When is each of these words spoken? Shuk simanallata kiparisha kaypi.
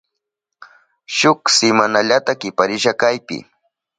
Shuk 1.17 1.39
simanallata 1.57 2.31
kiparisha 2.41 2.91
kaypi. 3.01 3.37